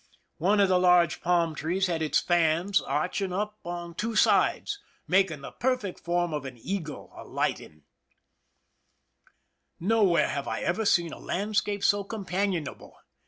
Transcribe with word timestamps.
One 0.39 0.59
of 0.59 0.67
the 0.67 0.79
large 0.79 1.21
palm 1.21 1.53
trees 1.53 1.85
had 1.85 2.01
its 2.01 2.19
fans 2.19 2.81
arching 2.81 3.31
up 3.31 3.59
on 3.63 3.93
two 3.93 4.15
sides, 4.15 4.79
making 5.07 5.41
the 5.41 5.51
perfect 5.51 5.99
form 5.99 6.33
of 6.33 6.43
an 6.43 6.57
eagle 6.57 7.13
alighting. 7.15 7.83
Nowhere 9.79 10.29
have 10.29 10.47
I 10.47 10.61
ever 10.61 10.85
seen 10.85 11.13
a 11.13 11.19
landscape 11.19 11.83
so 11.83 12.03
compan 12.03 12.49
ionable. 12.59 12.93